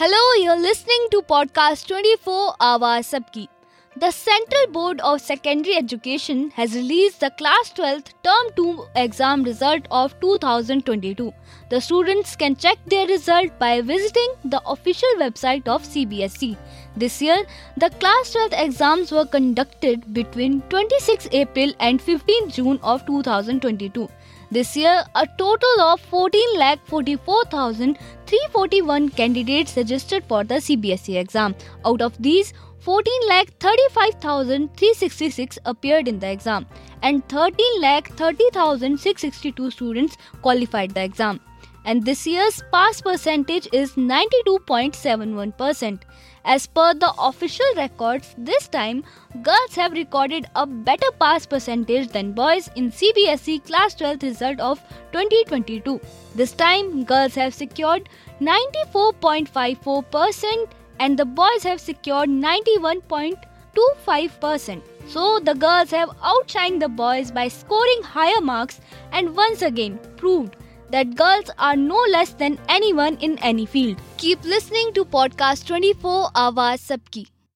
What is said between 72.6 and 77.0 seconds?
anyone in any field. Keep listening to podcast 24 Awaaz